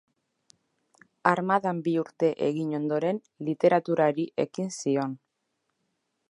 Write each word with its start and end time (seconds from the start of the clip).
Armadan 1.31 1.83
bi 1.87 1.93
urte 2.03 2.29
egin 2.47 2.71
ondoren, 2.79 3.21
literaturari 3.51 4.27
ekin 4.47 4.75
zion. 4.79 5.15